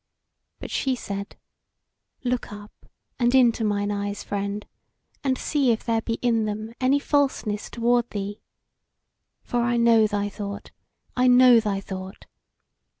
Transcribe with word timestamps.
But 0.57 0.71
she 0.71 0.95
said: 0.95 1.35
"Look 2.23 2.51
up, 2.51 2.71
and 3.19 3.35
into 3.35 3.63
mine 3.63 3.91
eyes, 3.91 4.23
friend, 4.23 4.65
and 5.23 5.37
see 5.37 5.69
if 5.69 5.83
there 5.83 6.01
be 6.01 6.15
in 6.23 6.45
them 6.45 6.73
any 6.81 6.97
falseness 6.97 7.69
toward 7.69 8.09
thee! 8.09 8.41
For 9.43 9.61
I 9.61 9.77
know 9.77 10.07
thy 10.07 10.27
thought; 10.27 10.71
I 11.15 11.27
know 11.27 11.59
thy 11.59 11.81
thought. 11.81 12.25